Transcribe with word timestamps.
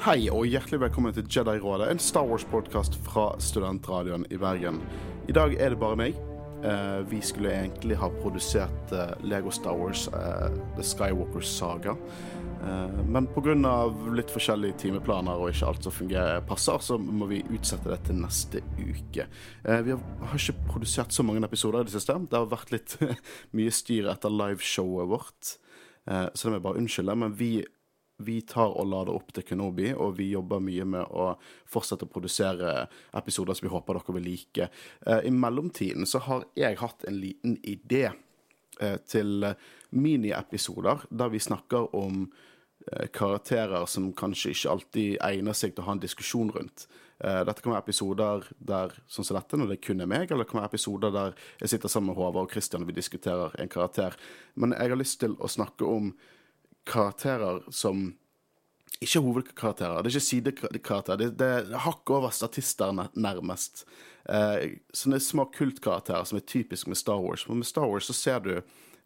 Hei 0.00 0.30
og 0.32 0.46
hjertelig 0.48 0.78
velkommen 0.80 1.12
til 1.12 1.26
Jedi-rådet, 1.28 1.90
en 1.92 1.98
Star 2.00 2.24
Wars-podkast 2.24 2.94
fra 3.04 3.26
Studentradioen 3.36 4.22
i 4.32 4.38
Bergen. 4.40 4.78
I 5.28 5.34
dag 5.36 5.52
er 5.60 5.74
det 5.74 5.78
bare 5.82 5.98
meg. 6.00 6.14
Eh, 6.64 7.00
vi 7.10 7.18
skulle 7.20 7.50
egentlig 7.52 7.98
ha 8.00 8.06
produsert 8.14 8.94
eh, 8.96 9.10
Lego 9.28 9.50
Star 9.52 9.74
Wars, 9.76 10.06
eh, 10.08 10.46
The 10.78 10.86
Skywalker 10.88 11.44
Saga. 11.44 11.92
Men 13.12 13.28
pga. 13.32 13.52
litt 14.16 14.32
forskjellige 14.32 14.78
timeplaner 14.86 15.36
og 15.36 15.52
ikke 15.52 15.68
alt 15.68 15.84
som 15.84 15.92
fungerer 15.92 16.40
passer, 16.48 16.80
så 16.80 16.96
må 16.96 17.28
vi 17.28 17.42
utsette 17.52 17.88
det 17.88 17.98
til 18.08 18.18
neste 18.20 18.60
uke. 18.76 19.26
Vi 19.64 19.96
har, 19.96 20.36
ikke 20.36 20.68
produsert 20.68 21.12
så 21.12 21.24
mange 21.24 21.44
episoder 21.44 21.80
i 21.80 21.88
det 21.88 21.92
siste. 21.92 22.16
Det 22.24 22.36
har 22.36 22.48
vært 22.48 22.72
litt 22.72 22.96
mye 23.56 23.72
styr 23.72 24.08
etter 24.12 24.32
liveshowet 24.32 25.12
vårt, 25.12 25.52
så 26.04 26.42
det 26.42 26.52
må 26.52 26.58
jeg 26.58 26.66
bare 26.68 26.82
unnskylde. 26.84 27.16
Men 27.24 27.36
vi 27.36 27.50
vi 28.20 28.40
tar 28.46 28.74
og 28.76 28.88
lader 28.90 29.16
opp 29.16 29.32
til 29.34 29.44
Kenobi, 29.46 29.90
og 29.94 30.16
vi 30.18 30.30
jobber 30.34 30.62
mye 30.62 30.86
med 30.88 31.08
å 31.08 31.32
fortsette 31.70 32.06
å 32.06 32.12
produsere 32.12 32.86
episoder 33.16 33.56
som 33.56 33.68
vi 33.68 33.72
håper 33.72 33.98
dere 33.98 34.16
vil 34.16 34.28
like. 34.28 34.68
Eh, 35.06 35.26
I 35.28 35.32
mellomtiden 35.34 36.08
så 36.08 36.22
har 36.26 36.46
jeg 36.58 36.80
hatt 36.82 37.06
en 37.08 37.20
liten 37.20 37.56
idé 37.64 38.10
eh, 38.10 38.96
til 39.08 39.52
miniepisoder 39.90 41.06
der 41.10 41.32
vi 41.32 41.42
snakker 41.42 41.94
om 41.96 42.26
eh, 42.26 43.06
karakterer 43.12 43.86
som 43.90 44.12
kanskje 44.16 44.54
ikke 44.54 44.74
alltid 44.74 45.20
egner 45.30 45.56
seg 45.56 45.74
til 45.74 45.84
å 45.84 45.90
ha 45.90 45.96
en 45.96 46.02
diskusjon 46.04 46.52
rundt. 46.56 46.88
Dette 47.20 47.60
kan 47.60 47.74
være 47.74 47.82
episoder 47.84 48.46
der, 48.64 48.94
sånn 49.12 49.26
som 49.28 49.36
dette, 49.36 49.58
når 49.60 49.74
det 49.74 49.82
kun 49.84 50.00
er 50.00 50.08
meg, 50.08 50.30
eller 50.30 50.46
det 50.46 50.48
kan 50.48 50.62
være 50.62 50.70
episoder 50.70 51.10
der 51.12 51.34
jeg 51.60 51.74
sitter 51.74 51.92
sammen 51.92 52.14
med 52.14 52.16
Håvard 52.16 52.46
og 52.46 52.54
Christian 52.54 52.80
og 52.80 52.88
vi 52.88 52.94
diskuterer 52.96 53.52
en 53.60 53.68
karakter. 53.68 54.16
Men 54.56 54.72
jeg 54.72 54.88
har 54.88 54.96
lyst 54.96 55.18
til 55.20 55.34
å 55.36 55.50
snakke 55.52 55.84
om 55.84 56.14
karakterer 56.88 57.62
som 57.74 58.10
ikke 59.00 59.22
hovedkarakterer, 59.24 60.02
det 60.02 60.10
er 60.10 60.16
ikke 60.16 60.28
sidekarakterer. 60.28 61.18
Det, 61.20 61.30
det 61.40 61.48
er 61.62 61.84
hakk 61.86 62.10
over 62.12 62.32
statister, 62.34 62.92
nærmest. 63.16 63.86
Eh, 64.28 64.76
sånne 64.92 65.20
små 65.24 65.46
kultkarakterer 65.54 66.26
som 66.28 66.36
er 66.36 66.44
typisk 66.44 66.90
med 66.90 67.00
Star 67.00 67.22
Wars. 67.22 67.46
For 67.46 67.56
med 67.56 67.68
Star 67.68 67.88
Wars 67.88 68.10
så 68.10 68.16
ser 68.16 68.44
du 68.44 68.52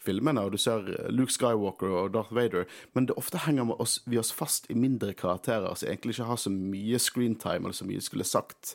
filmene, 0.04 0.42
og 0.42 0.52
du 0.52 0.58
ser 0.60 0.84
Luke 1.14 1.32
Skywalker 1.32 1.94
og 2.02 2.12
Darth 2.16 2.34
Vader, 2.36 2.66
men 2.92 3.06
det 3.08 3.16
ofte 3.20 3.40
henger 3.46 3.70
oss, 3.80 4.00
vi 4.10 4.18
oss 4.20 4.34
fast 4.34 4.68
i 4.68 4.76
mindre 4.76 5.14
karakterer 5.16 5.72
som 5.78 5.88
egentlig 5.88 6.18
ikke 6.18 6.28
har 6.28 6.42
så 6.42 6.52
mye 6.52 7.00
screentime, 7.00 7.62
eller 7.64 7.78
så 7.78 7.88
mye 7.88 8.04
skulle 8.04 8.26
sagt. 8.28 8.74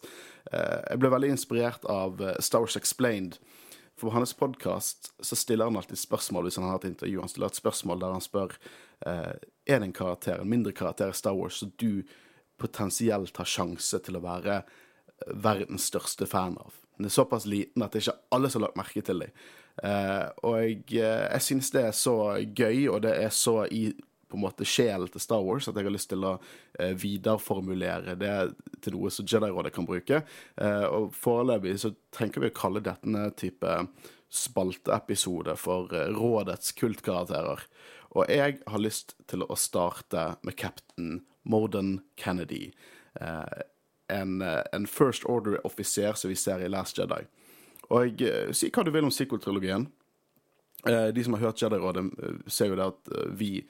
Eh, 0.51 0.79
jeg 0.89 1.03
ble 1.03 1.13
veldig 1.13 1.33
inspirert 1.35 1.85
av 1.91 2.21
eh, 2.23 2.37
Star 2.41 2.65
Wars 2.65 2.79
Explained. 2.79 3.37
For 3.99 4.07
på 4.07 4.15
hans 4.15 4.31
podkast 4.33 5.11
stiller 5.27 5.67
han 5.67 5.77
alltid 5.77 5.99
spørsmål 5.99 6.47
hvis 6.47 6.57
han 6.61 6.69
har 6.69 6.79
et 6.79 6.93
intervju. 6.93 7.19
Han 7.19 7.29
stiller 7.29 7.51
et 7.51 7.59
spørsmål 7.59 7.99
der 7.99 8.13
han 8.15 8.23
spør 8.23 8.55
er 9.05 9.79
det 9.79 9.85
en 9.85 9.95
karakter, 9.95 10.41
en 10.41 10.49
mindre 10.49 10.73
karakter 10.75 11.13
i 11.13 11.17
Star 11.17 11.37
Wars 11.37 11.61
som 11.61 11.71
du 11.79 12.03
potensielt 12.59 13.37
har 13.39 13.47
sjanse 13.47 14.01
til 14.03 14.19
å 14.19 14.23
være 14.23 14.59
eh, 14.59 15.31
verdens 15.45 15.87
største 15.91 16.27
fan 16.29 16.57
av. 16.59 16.75
Den 16.97 17.07
er 17.07 17.15
såpass 17.15 17.47
liten 17.47 17.85
at 17.85 17.95
det 17.95 18.03
ikke 18.03 18.17
alle 18.35 18.51
som 18.51 18.61
har 18.61 18.69
lagt 18.69 18.81
merke 18.81 19.05
til 19.05 19.23
dem. 19.23 19.41
Eh, 19.79 20.25
og 20.43 20.59
jeg, 20.59 20.83
eh, 20.99 21.25
jeg 21.29 21.45
synes 21.47 21.71
det 21.75 21.85
er 21.87 21.95
så 21.95 22.17
gøy, 22.43 22.87
og 22.91 23.01
det 23.07 23.15
er 23.23 23.33
så 23.33 23.61
i 23.71 23.89
på 24.29 24.37
en 24.37 24.43
måte 24.43 24.65
sjelen 24.67 25.09
til 25.09 25.23
Star 25.23 25.41
Wars 25.41 25.65
at 25.65 25.77
jeg 25.79 25.87
har 25.87 25.93
lyst 25.95 26.11
til 26.11 26.25
å 26.27 26.35
eh, 26.77 26.93
videreformulere 26.93 28.13
det 28.19 28.33
til 28.83 28.93
noe 28.93 29.09
som 29.13 29.25
Jedi-rådet 29.25 29.71
kan 29.73 29.87
bruke. 29.89 30.21
Eh, 30.61 30.85
og 30.85 31.15
foreløpig 31.17 31.73
så 31.81 31.95
tenker 32.13 32.43
vi 32.43 32.51
å 32.51 32.57
kalle 32.59 32.83
dette 32.85 33.23
type 33.41 33.79
spalteepisode 34.29 35.55
for 35.57 35.95
eh, 35.97 36.11
Rådets 36.13 36.75
kultkarakterer. 36.77 37.65
Og 38.17 38.29
jeg 38.29 38.59
har 38.65 38.81
lyst 38.81 39.15
til 39.29 39.45
å 39.45 39.57
starte 39.59 40.33
med 40.45 40.57
cap'n 40.57 41.19
Morden 41.49 41.99
Kennedy. 42.17 42.71
Eh, 43.21 43.59
en, 44.09 44.41
eh, 44.41 44.63
en, 44.73 44.87
First 44.87 45.25
Order-offiser 45.29 46.17
som 46.17 46.29
vi 46.29 46.35
ser 46.35 46.63
i 46.65 46.69
Last 46.69 46.97
Jedi. 46.97 47.21
Og 47.89 48.21
jeg, 48.21 48.55
si 48.57 48.69
hva 48.69 48.85
du 48.85 48.91
vil 48.93 49.05
om 49.07 49.13
sequel-trilogien. 49.13 49.87
De 50.85 51.23
som 51.25 51.33
har 51.35 51.41
hørt 51.49 51.59
Jedi-rådet, 51.59 52.05
ser 52.47 52.69
jo 52.71 52.75
det 52.79 52.85
at 52.85 53.09
vi 53.35 53.65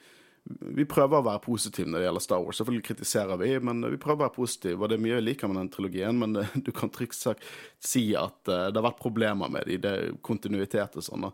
vi 0.60 0.86
prøver 0.88 1.20
å 1.20 1.26
være 1.26 1.42
positive 1.44 1.88
når 1.90 2.02
det 2.02 2.06
gjelder 2.08 2.24
Star 2.24 2.42
Wars. 2.44 2.58
Selvfølgelig 2.60 2.86
kritiserer 2.88 3.40
vi, 3.40 3.50
men 3.68 3.84
vi 3.86 4.00
prøver 4.00 4.18
å 4.18 4.24
være 4.26 4.36
positive. 4.36 4.80
Og 4.80 4.90
det 4.90 4.98
er 4.98 5.04
mye 5.04 5.16
jeg 5.16 5.26
liker 5.26 5.50
med 5.50 5.60
den 5.60 5.72
trilogien, 5.74 6.20
men 6.20 6.38
du 6.66 6.72
kan 6.76 6.92
trygt 6.94 7.18
sagt 7.18 7.46
si 7.78 8.10
at 8.18 8.38
det 8.46 8.76
har 8.76 8.86
vært 8.88 9.02
problemer 9.02 9.52
med 9.52 9.68
det, 9.68 9.80
Det 9.84 9.96
kontinuitet 10.26 10.98
og 11.00 11.06
sånn. 11.06 11.30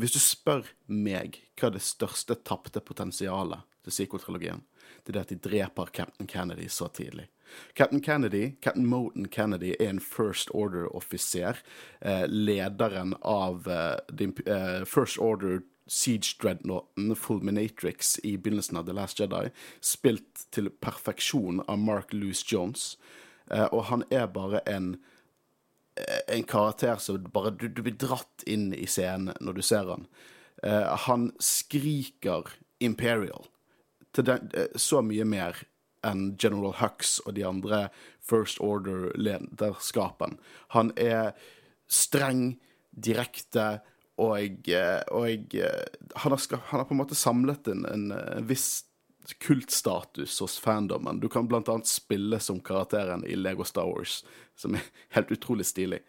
Hvis 0.00 0.16
du 0.16 0.20
spør 0.22 0.68
meg 0.86 1.40
hva 1.58 1.70
er 1.70 1.76
det 1.76 1.84
største 1.84 2.38
tapte 2.44 2.82
potensialet 2.84 3.66
til 3.84 3.96
sequel-trilogien, 3.96 4.64
det 5.04 5.12
er 5.12 5.16
det 5.16 5.26
at 5.26 5.34
de 5.34 5.42
dreper 5.48 5.92
Captain 5.92 6.28
Kennedy 6.28 6.68
så 6.68 6.88
tidlig. 6.92 7.28
Captain 7.74 8.00
Kennedy, 8.00 8.52
Captain 8.60 8.86
Moten 8.86 9.28
Kennedy 9.28 9.74
er 9.80 9.88
en 9.88 10.00
First 10.00 10.50
Order-offiser. 10.50 11.56
Eh, 12.00 12.26
lederen 12.28 13.14
av 13.20 13.68
eh, 13.68 14.26
eh, 14.46 14.84
First 14.84 15.18
Order 15.18 15.60
Siege 15.86 16.36
Dreadnoughten, 16.42 17.16
Fulminatrix, 17.16 18.18
i 18.22 18.36
begynnelsen 18.36 18.76
av 18.76 18.86
The 18.86 18.94
Last 18.94 19.20
Jedi, 19.20 19.48
spilt 19.80 20.44
til 20.54 20.70
perfeksjon 20.70 21.64
av 21.66 21.78
Mark 21.82 22.12
Louis 22.14 22.42
Jones. 22.46 22.94
Eh, 23.50 23.66
og 23.72 23.88
han 23.90 24.04
er 24.10 24.28
bare 24.30 24.62
en 24.70 24.92
eh, 25.96 26.20
en 26.36 26.44
karakter 26.44 27.00
som 27.02 27.24
bare 27.32 27.50
du, 27.50 27.68
du, 27.68 27.82
blir 27.82 27.98
dratt 27.98 28.44
inn 28.46 28.70
i 28.74 28.86
scenen 28.86 29.34
når 29.40 29.58
du 29.58 29.62
ser 29.66 29.90
han. 29.90 30.06
Eh, 30.62 30.94
han 31.06 31.32
skriker 31.42 32.54
Imperial 32.80 33.50
til 34.14 34.26
den, 34.26 34.48
så 34.74 35.02
mye 35.04 35.26
mer 35.28 35.58
enn 36.06 36.36
General 36.40 36.72
Hux 36.80 37.18
og 37.26 37.34
de 37.36 37.44
andre 37.46 37.88
First 38.24 38.60
Order-lederskapen. 38.64 40.38
Han 40.74 40.92
er 40.96 41.34
streng, 41.90 42.56
direkte 42.90 43.80
og, 44.20 44.68
eh, 44.68 45.00
og 45.16 45.54
eh, 45.56 45.82
han, 46.14 46.32
har, 46.32 46.40
han, 46.56 46.80
har, 46.80 46.84
på 46.84 46.94
en 46.94 47.00
måte 47.00 47.18
samlet 47.18 47.68
en, 47.72 47.86
en, 47.88 48.12
viss 48.46 48.84
kultstatus 49.40 50.40
hos 50.40 50.58
fandomen. 50.58 51.20
Du 51.20 51.28
kan 51.28 51.48
blant 51.48 51.68
annet 51.68 51.88
spille 51.88 52.40
som 52.42 52.60
karakteren 52.64 53.22
i 53.28 53.36
Lego 53.36 53.64
Star 53.64 53.86
Wars, 53.88 54.24
som 54.58 54.74
er 54.76 54.88
helt 55.16 55.32
utrolig 55.32 55.68
stilig. 55.68 56.02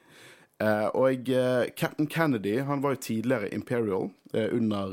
Uh, 0.62 0.94
og 0.94 1.30
uh, 1.34 1.66
Captain 1.74 2.06
Kennedy 2.06 2.60
han 2.62 2.84
var 2.84 2.94
jo 2.94 3.02
tidligere 3.02 3.50
Imperial 3.50 4.12
uh, 4.36 4.50
under 4.54 4.92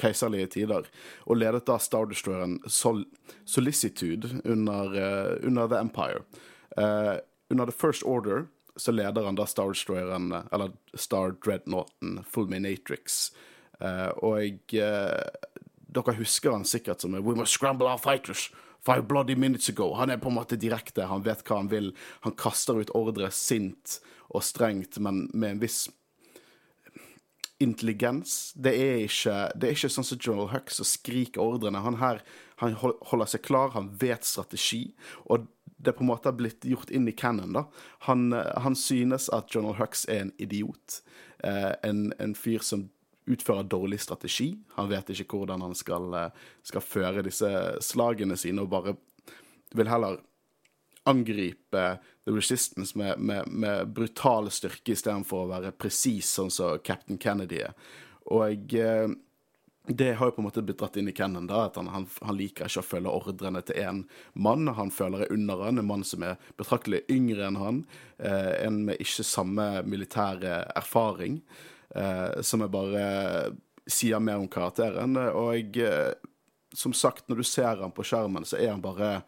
keiserlige 0.00 0.46
tider, 0.54 0.88
og 1.28 1.36
ledet 1.36 1.66
da 1.68 1.76
Star 1.76 2.08
Destroyeren 2.08 2.62
Sol 2.64 3.02
Solicitude 3.44 4.40
under, 4.44 4.96
under 5.44 5.68
The 5.68 5.80
Empire. 5.80 6.24
under 7.50 7.64
The 7.64 7.72
First 7.72 8.02
Order 8.02 8.46
så 8.76 8.92
leder 8.92 9.24
han 9.24 9.38
da 9.38 9.46
Star 9.46 9.72
Destroyeren, 9.72 10.32
eller 10.52 10.72
Star 10.94 11.34
Dreadnoughten, 11.44 12.20
Fulminatrix. 12.30 13.32
Uh, 13.80 14.12
og 14.24 14.76
uh, 14.76 15.58
dere 15.96 16.16
husker 16.16 16.54
han 16.54 16.64
sikkert 16.64 17.04
som 17.04 17.16
We 17.16 17.36
must 17.36 17.56
scramble 17.56 17.88
our 17.88 18.00
fighters. 18.00 18.50
Five 18.86 19.08
bloody 19.08 19.34
minutes 19.34 19.68
ago. 19.68 19.94
Han 19.98 20.10
er 20.10 20.20
på 20.22 20.30
en 20.30 20.38
måte 20.38 20.56
direkte, 20.56 21.08
han 21.10 21.24
vet 21.26 21.42
hva 21.48 21.58
han 21.58 21.70
vil. 21.72 21.90
Han 22.22 22.36
kaster 22.38 22.78
ut 22.78 22.92
ordre 22.94 23.32
sint 23.34 23.98
og 24.30 24.44
strengt, 24.46 25.00
men 25.02 25.26
med 25.34 25.56
en 25.56 25.62
viss 25.64 25.86
intelligens. 27.58 28.52
Det 28.54 28.74
er 28.76 29.06
ikke, 29.06 29.36
det 29.56 29.68
er 29.68 29.78
ikke 29.78 29.90
sånn 29.90 30.06
som 30.06 30.20
General 30.20 30.52
Hux 30.52 30.78
som 30.78 30.86
skriker 30.86 31.42
ordrene. 31.42 31.82
Han 31.82 31.98
her 32.02 32.22
han 32.60 32.76
holder 32.80 33.28
seg 33.28 33.44
klar, 33.44 33.74
han 33.74 33.90
vet 34.00 34.24
strategi. 34.24 34.86
Og 35.28 35.44
det 35.76 35.92
på 35.92 36.04
en 36.04 36.10
måte 36.10 36.28
har 36.28 36.36
blitt 36.38 36.64
gjort 36.64 36.90
inn 36.90 37.08
i 37.08 37.12
canon. 37.12 37.52
da. 37.52 37.64
Han, 38.08 38.32
han 38.32 38.76
synes 38.76 39.28
at 39.28 39.54
General 39.54 39.76
Hux 39.76 40.06
er 40.08 40.24
en 40.24 40.32
idiot. 40.38 41.02
Eh, 41.44 41.72
en, 41.82 42.12
en, 42.18 42.34
fyr 42.34 42.64
som 42.64 42.88
utfører 43.26 43.68
dårlig 43.68 44.00
strategi. 44.00 44.54
Han 44.78 44.88
vet 44.88 45.10
ikke 45.12 45.36
hvordan 45.36 45.64
han 45.66 45.76
skal, 45.76 46.14
eh, 46.14 46.46
skal 46.64 46.84
føre 46.84 47.26
disse 47.26 47.50
slagene 47.84 48.38
sine, 48.40 48.64
og 48.64 48.72
bare 48.72 48.96
vil 49.76 49.90
heller 49.90 50.22
angripe 51.06 51.84
The 52.24 52.32
Resistance 52.34 52.98
med, 52.98 53.18
med, 53.18 53.46
med 53.46 53.92
brutal 53.94 54.50
styrke 54.50 54.96
istedenfor 54.96 55.44
å 55.44 55.52
være 55.52 55.74
presis, 55.78 56.32
sånn 56.38 56.50
som 56.50 56.80
Captain 56.82 57.20
Kennedy 57.22 57.60
er. 57.68 57.76
Og 58.34 58.74
eh, 58.74 59.06
det 59.88 60.12
har 60.18 60.30
jo 60.30 60.34
på 60.36 60.42
en 60.42 60.46
måte 60.48 60.62
blitt 60.66 60.80
dratt 60.80 60.96
inn 60.98 61.08
i 61.10 61.14
Kennan, 61.14 61.46
da, 61.50 61.66
at 61.68 61.76
han, 61.78 61.88
han, 61.92 62.06
han, 62.26 62.36
liker 62.36 62.70
ikke 62.70 62.82
å 62.82 62.86
følge 62.86 63.12
ordrene 63.12 63.62
til 63.66 63.78
én 63.82 64.02
mann. 64.34 64.66
Han 64.78 64.90
føler 64.94 65.26
er 65.26 65.34
under 65.34 65.62
han, 65.66 65.78
en 65.78 65.88
mann 65.88 66.04
som 66.06 66.24
er 66.26 66.40
betraktelig 66.58 67.04
yngre 67.12 67.46
enn 67.46 67.60
han. 67.60 67.80
Eh, 68.18 68.52
en 68.66 68.82
med 68.88 69.02
ikke 69.02 69.26
samme 69.26 69.68
militære 69.86 70.58
erfaring. 70.76 71.40
Eh, 71.94 72.42
som 72.42 72.64
jeg 72.64 72.74
bare 72.74 73.06
sier 73.86 74.22
mer 74.22 74.42
om 74.42 74.50
karakteren. 74.50 75.16
Og 75.38 75.78
eh, 75.78 76.12
som 76.74 76.94
sagt, 76.96 77.28
når 77.28 77.42
du 77.42 77.46
ser 77.46 77.82
han 77.82 77.94
på 77.94 78.04
skjermen, 78.06 78.46
så 78.48 78.58
er 78.58 78.74
han 78.74 78.84
bare 78.84 79.20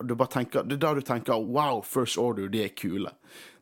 du 0.00 0.14
bare 0.14 0.28
tenker, 0.28 0.62
Det 0.62 0.74
er 0.74 0.82
da 0.82 0.94
du 0.94 1.00
tenker 1.00 1.32
'wow, 1.32 1.82
First 1.82 2.18
Order, 2.18 2.48
de 2.48 2.64
er 2.64 2.68
kule'. 2.68 3.12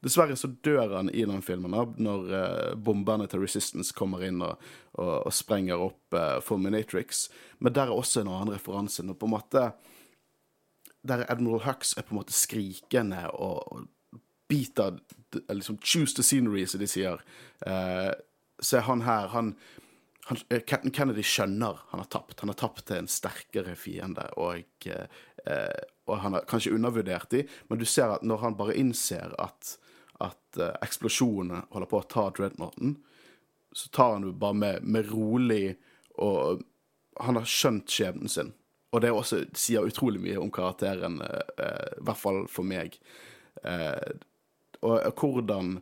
Dessverre 0.03 0.37
så 0.37 0.49
dør 0.49 0.97
han 0.97 1.11
i 1.11 1.25
den 1.25 1.43
filmen 1.43 1.71
når 1.71 2.19
uh, 2.31 2.75
bomberne 2.75 3.27
til 3.27 3.41
Resistance 3.41 3.95
kommer 3.95 4.23
inn 4.27 4.43
og, 4.43 4.59
og, 4.95 5.27
og 5.27 5.33
sprenger 5.33 5.79
opp 5.79 6.15
uh, 6.15 6.41
Fulminatrix. 6.41 7.29
Men 7.59 7.73
der 7.73 7.87
er 7.87 7.95
også 7.95 8.21
en 8.21 8.29
annen 8.29 8.55
referanse. 8.55 9.03
Når 9.03 9.15
på 9.15 9.27
en 9.27 9.35
måte 9.37 9.73
der 11.09 11.25
Admiral 11.31 11.65
Hux 11.65 11.97
er 11.97 12.03
på 12.03 12.15
en 12.15 12.21
måte 12.21 12.33
skrikende 12.33 13.31
og, 13.31 13.73
og 13.73 14.21
biter 14.49 14.99
liksom 15.53 15.79
Choose 15.79 16.15
the 16.15 16.23
scenery, 16.23 16.65
som 16.67 16.81
de 16.81 16.87
sier. 16.87 17.23
Uh, 17.67 18.13
så 18.61 18.77
er 18.79 18.87
han 18.89 19.03
her 19.03 19.29
han, 19.29 19.55
han, 20.29 20.39
eh, 20.49 20.61
Captain 20.61 20.93
Kennedy 20.93 21.23
skjønner 21.25 21.79
han 21.89 22.03
har 22.03 22.09
tapt. 22.13 22.41
Han 22.41 22.53
har 22.53 22.59
tapt 22.61 22.85
til 22.87 23.01
en 23.01 23.09
sterkere 23.09 23.73
fiende, 23.81 24.27
og, 24.37 24.67
eh, 24.85 25.79
og 26.05 26.19
han 26.21 26.37
har 26.37 26.45
kanskje 26.51 26.75
undervurdert 26.77 27.31
de, 27.33 27.47
men 27.69 27.81
du 27.81 27.87
ser 27.89 28.13
at 28.13 28.27
når 28.27 28.43
han 28.43 28.59
bare 28.59 28.77
innser 28.77 29.33
at, 29.41 29.79
at 30.21 30.61
uh, 30.61 30.75
eksplosjonene 30.85 31.63
holder 31.73 31.89
på 31.89 32.01
å 32.03 32.07
ta 32.13 32.27
Dreadnoughten, 32.37 32.99
så 33.73 33.89
tar 33.95 34.17
han 34.19 34.27
det 34.27 34.35
bare 34.43 34.57
med, 34.59 34.85
med 34.85 35.09
rolig 35.13 35.77
og 36.19 36.65
Han 37.19 37.35
har 37.35 37.49
skjønt 37.51 37.91
skjebnen 37.91 38.31
sin. 38.31 38.53
Og 38.95 39.01
det 39.03 39.09
også 39.11 39.41
sier 39.59 39.83
utrolig 39.83 40.21
mye 40.23 40.37
om 40.39 40.53
karakteren, 40.55 41.17
uh, 41.19 41.89
i 41.97 42.05
hvert 42.07 42.21
fall 42.21 42.45
for 42.53 42.69
meg. 42.69 42.95
Uh, 43.65 44.13
og 44.87 45.09
hvordan 45.19 45.81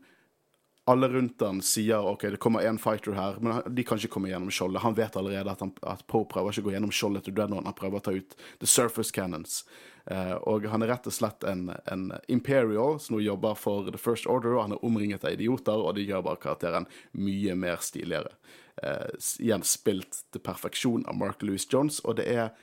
alle 0.89 1.09
rundt 1.09 1.41
han 1.43 1.59
sier 1.67 2.07
ok, 2.07 2.29
det 2.31 2.39
kommer 2.43 2.63
én 2.63 2.79
fighter 2.79 3.17
her, 3.19 3.41
men 3.43 3.75
de 3.75 3.85
kan 3.85 3.99
ikke 3.99 4.13
komme 4.15 4.31
gjennom 4.31 4.53
skjoldet. 4.55 4.85
Han 4.85 4.95
vet 4.95 5.17
allerede 5.19 5.51
at, 5.51 5.65
han, 5.65 5.73
at 5.83 6.05
Poe 6.07 6.29
prøver 6.31 6.55
ikke 6.55 6.63
å 6.63 6.69
gå 6.69 6.75
gjennom 6.77 6.93
skjoldet 6.95 7.27
til 7.27 7.35
Dreadnought, 7.35 7.67
han 7.67 7.75
prøver 7.75 7.99
å 7.99 8.05
ta 8.07 8.15
ut 8.15 8.37
the 8.63 8.69
surface 8.71 9.11
cannons. 9.11 9.65
Eh, 10.07 10.37
og 10.47 10.69
han 10.71 10.87
er 10.87 10.93
rett 10.95 11.09
og 11.11 11.17
slett 11.17 11.43
en, 11.51 11.73
en 11.91 12.05
Imperial 12.31 13.01
som 13.03 13.17
nå 13.17 13.25
jobber 13.25 13.59
for 13.59 13.91
The 13.91 13.99
First 13.99 14.31
Order, 14.31 14.55
og 14.55 14.63
han 14.63 14.77
er 14.77 14.87
omringet 14.87 15.27
av 15.27 15.35
idioter, 15.35 15.75
og 15.75 15.99
de 15.99 16.07
gjør 16.07 16.23
bare 16.29 16.43
karakteren 16.45 16.87
mye 17.19 17.59
mer 17.59 17.83
stiligere. 17.83 18.37
Eh, 18.79 19.11
igjen 19.43 19.67
spilt 19.67 20.23
til 20.31 20.45
perfeksjon 20.47 21.09
av 21.11 21.19
Mark 21.19 21.43
Louis 21.43 21.67
Jones, 21.73 21.99
og 22.05 22.21
det 22.21 22.31
er 22.31 22.55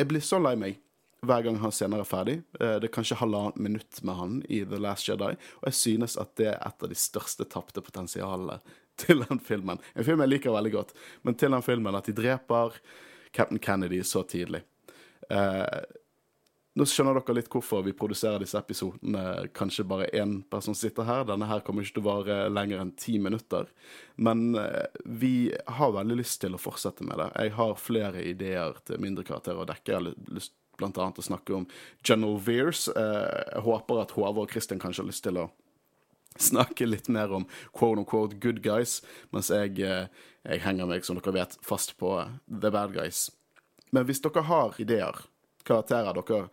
Jeg 0.00 0.08
blir 0.08 0.22
så 0.24 0.38
lei 0.40 0.54
meg 0.56 0.78
hver 1.26 1.44
gang 1.44 1.58
han 1.60 1.74
senere 1.74 2.04
er 2.04 2.08
ferdig. 2.08 2.36
Eh, 2.60 2.76
det 2.80 2.88
er 2.88 2.94
kanskje 2.94 3.18
halvannet 3.20 3.60
minutt 3.60 4.02
med 4.06 4.18
han 4.20 4.40
i 4.48 4.62
The 4.64 4.80
Last 4.80 5.08
Jedi, 5.08 5.34
og 5.36 5.68
jeg 5.68 5.78
synes 5.78 6.16
at 6.20 6.34
det 6.40 6.50
er 6.52 6.58
et 6.58 6.86
av 6.86 6.92
de 6.92 6.98
største 6.98 7.46
tapte 7.50 7.84
potensialene 7.84 8.60
til 9.00 9.24
den 9.26 9.40
filmen. 9.44 9.80
En 9.94 10.06
film 10.06 10.24
jeg 10.24 10.34
liker 10.34 10.56
veldig 10.56 10.74
godt, 10.74 10.92
men 11.22 11.38
til 11.38 11.56
den 11.56 11.64
filmen 11.66 11.96
at 11.98 12.08
de 12.08 12.16
dreper 12.16 12.80
Captain 13.36 13.62
Kennedy 13.62 14.02
så 14.06 14.24
tidlig. 14.26 14.62
Eh, 15.30 15.80
nå 16.78 16.86
skjønner 16.86 17.16
dere 17.18 17.34
litt 17.34 17.48
hvorfor 17.50 17.82
vi 17.82 17.92
produserer 17.98 18.40
disse 18.42 18.58
episodene. 18.58 19.48
Kanskje 19.58 19.84
bare 19.90 20.06
én 20.14 20.36
person 20.50 20.76
sitter 20.78 21.06
her. 21.08 21.24
Denne 21.26 21.48
her 21.50 21.64
kommer 21.66 21.82
ikke 21.82 21.96
til 21.98 22.04
å 22.04 22.06
vare 22.06 22.36
lenger 22.52 22.82
enn 22.82 22.92
ti 22.98 23.16
minutter. 23.22 23.66
Men 24.22 24.54
eh, 24.58 24.86
vi 25.04 25.50
har 25.66 25.96
veldig 25.96 26.20
lyst 26.20 26.40
til 26.44 26.54
å 26.54 26.62
fortsette 26.62 27.06
med 27.06 27.18
det. 27.18 27.28
Jeg 27.34 27.56
har 27.58 27.74
flere 27.82 28.22
ideer 28.22 28.78
til 28.86 29.02
mindre 29.02 29.26
karakterer 29.26 29.64
å 29.64 29.68
dekke. 29.68 29.90
Jeg 29.90 29.98
har 29.98 30.34
lyst 30.38 30.54
bl.a. 30.80 31.08
å 31.10 31.24
snakke 31.24 31.56
om 31.56 31.66
General 32.06 32.38
Veers. 32.42 32.86
Eh, 32.88 33.40
jeg 33.54 33.64
håper 33.66 34.02
at 34.02 34.14
Håvard 34.16 34.46
og 34.46 34.54
Kristin 34.54 34.80
kanskje 34.82 35.04
har 35.04 35.10
lyst 35.10 35.24
til 35.26 35.40
å 35.40 35.50
snakke 36.40 36.88
litt 36.88 37.10
mer 37.12 37.32
om 37.34 37.46
quote 37.76 38.00
unquote 38.02 38.38
good 38.42 38.62
guys, 38.64 39.00
mens 39.34 39.50
jeg, 39.52 39.80
eh, 39.84 40.08
jeg 40.46 40.64
henger 40.64 40.88
meg, 40.90 41.04
som 41.04 41.18
dere 41.18 41.36
vet, 41.36 41.58
fast 41.66 41.96
på 42.00 42.16
the 42.48 42.70
bad 42.70 42.94
guys. 42.96 43.28
Men 43.92 44.06
hvis 44.08 44.22
dere 44.24 44.46
har 44.46 44.76
ideer, 44.80 45.24
karakterer 45.66 46.16
dere 46.16 46.44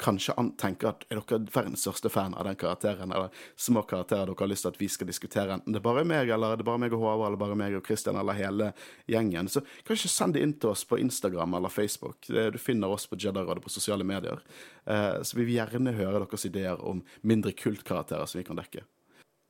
kanskje 0.00 0.34
tenker 0.60 0.90
at 0.90 1.04
er 1.08 1.20
dere 1.20 1.46
verdens 1.54 1.84
største 1.84 2.10
fan 2.12 2.34
av 2.34 2.46
den 2.48 2.58
karakteren, 2.60 3.12
eller 3.14 3.30
små 3.60 3.82
karakterer 3.88 4.30
dere 4.30 4.38
har 4.40 4.50
lyst 4.50 4.66
til 4.66 4.74
at 4.74 4.80
vi 4.80 4.88
skal 4.92 5.10
diskutere, 5.10 5.56
enten 5.56 5.74
det 5.74 5.80
er 5.82 5.86
bare 5.86 6.04
meg, 6.08 6.30
eller 6.32 6.56
det 6.56 6.64
er 6.64 6.70
bare 6.70 6.82
meg 6.82 6.94
og 6.96 7.04
Håvard, 7.04 7.26
eller 7.28 7.40
bare 7.40 7.58
meg 7.58 7.76
og 7.78 7.86
Christian, 7.86 8.18
eller 8.20 8.38
hele 8.38 8.70
gjengen, 9.10 9.50
så 9.52 9.64
kanskje 9.88 10.12
send 10.12 10.36
det 10.36 10.44
inn 10.44 10.56
til 10.60 10.72
oss 10.72 10.86
på 10.88 11.00
Instagram 11.00 11.58
eller 11.58 11.72
Facebook. 11.72 12.28
Du 12.28 12.60
finner 12.60 12.92
oss 12.92 13.06
på 13.10 13.18
Jedi-rådet 13.20 13.64
på 13.64 13.72
sosiale 13.72 14.06
medier. 14.06 14.40
Eh, 14.84 15.20
så 15.22 15.36
vi 15.36 15.46
vil 15.46 15.60
gjerne 15.60 15.96
høre 15.96 16.24
deres 16.24 16.48
ideer 16.48 16.80
om 16.86 17.04
mindre 17.22 17.52
kultkarakterer 17.56 18.26
som 18.26 18.40
vi 18.40 18.48
kan 18.48 18.58
dekke 18.60 18.86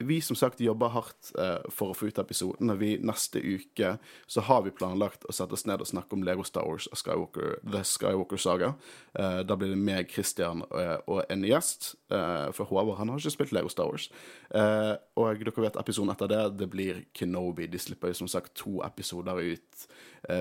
vi 0.00 0.20
som 0.20 0.36
sagt 0.36 0.60
jobber 0.60 0.92
hardt 0.94 1.30
uh, 1.38 1.60
for 1.72 1.92
å 1.92 1.96
få 1.96 2.08
ut 2.08 2.18
episoden. 2.22 2.72
og 2.72 2.80
Vi, 2.80 2.94
neste 3.04 3.40
uke 3.40 3.94
så 4.30 4.44
har 4.46 4.64
vi 4.64 4.72
planlagt 4.74 5.26
å 5.28 5.34
sette 5.34 5.56
oss 5.56 5.66
ned 5.68 5.82
og 5.82 5.90
snakke 5.90 6.16
om 6.16 6.24
Lego 6.26 6.44
Star 6.46 6.68
Wars 6.68 6.88
og 6.90 7.00
Skywalker, 7.00 7.58
The 7.64 7.82
Skywalker 7.86 8.40
Saga. 8.40 8.72
Uh, 9.12 9.40
da 9.44 9.56
blir 9.60 9.74
det 9.74 9.80
meg, 9.80 10.10
Christian 10.12 10.64
uh, 10.72 10.96
og 11.06 11.24
en 11.28 11.44
gjest. 11.46 11.94
for 12.10 12.66
Håvard 12.66 12.98
han 12.98 13.12
har 13.12 13.20
ikke 13.20 13.30
spilt 13.30 13.52
Lego 13.54 13.68
Star 13.70 13.86
Wars. 13.86 14.08
og 14.50 15.42
dere 15.44 15.62
vet 15.62 15.76
episoden 15.78 16.10
etter 16.10 16.30
det, 16.30 16.40
det 16.58 16.66
blir 16.70 17.04
Kenobi. 17.14 17.68
De 17.70 17.78
slipper 17.78 18.10
jo 18.10 18.22
som 18.22 18.28
sagt 18.28 18.54
to 18.58 18.80
episoder 18.82 19.38
ut 19.38 19.86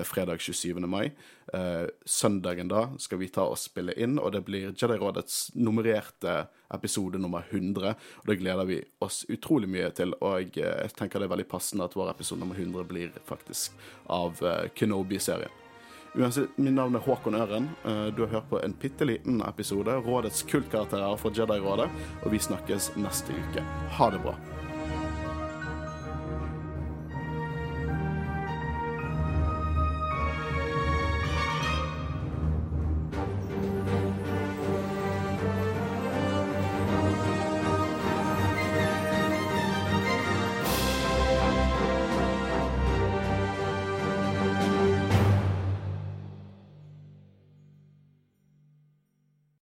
fredag 0.04 0.40
27. 0.42 0.80
mai. 0.86 1.12
søndagen 2.04 2.68
da 2.68 2.88
skal 2.98 3.18
vi 3.22 3.30
ta 3.32 3.46
og 3.48 3.58
spille 3.58 3.94
inn, 3.96 4.18
og 4.18 4.32
det 4.34 4.42
blir 4.44 4.74
Jedi-rådets 4.74 5.54
nummererte 5.54 6.48
episode 6.74 7.18
nummer 7.18 7.46
100. 7.50 7.94
Og 8.22 8.26
det 8.26 8.38
gleder 8.38 8.66
vi 8.68 8.80
oss 9.02 9.24
utrolig 9.28 9.49
mye 9.70 9.90
til. 9.96 10.14
Og 10.20 10.56
jeg 10.56 10.92
tenker 10.98 11.20
det 11.20 11.28
er 11.28 11.34
veldig 11.34 11.48
passende 11.50 11.86
at 11.86 11.96
vår 11.96 12.12
episode 12.14 12.40
nummer 12.42 12.58
100 12.58 12.86
blir 12.90 13.16
faktisk 13.28 13.74
av 14.06 14.38
uh, 14.44 14.68
Kenobi-serien. 14.74 15.56
Uansett, 16.14 16.56
Mitt 16.58 16.74
navn 16.74 16.98
er 16.98 17.04
Håkon 17.06 17.38
Øren. 17.38 17.68
Uh, 17.84 18.08
du 18.14 18.24
har 18.24 18.32
hørt 18.38 18.50
på 18.50 18.62
en 18.62 18.74
bitte 18.82 19.06
liten 19.06 19.42
episode. 19.46 19.94
Rådets 20.06 20.42
kultkarakterer 20.42 21.16
fra 21.16 21.34
Jedi-rådet. 21.34 21.90
Og 22.24 22.32
vi 22.34 22.42
snakkes 22.42 22.92
neste 22.98 23.36
uke. 23.36 23.66
Ha 23.98 24.10
det 24.10 24.22
bra. 24.26 24.34